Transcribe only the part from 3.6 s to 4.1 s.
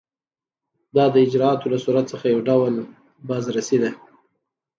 ده.